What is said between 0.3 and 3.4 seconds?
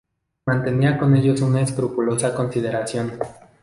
Mantenía con ellos una escrupulosa consideración.